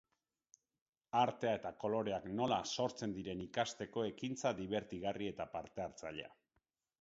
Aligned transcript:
Artea 1.23 1.51
eta 1.57 1.71
koloreak 1.83 2.25
nola 2.39 2.57
sortzen 2.85 3.13
diren 3.19 3.45
ikasteko 3.45 4.07
ekintza 4.09 4.55
dibertigarri 4.63 5.31
eta 5.35 5.49
partehartzailea. 5.59 6.35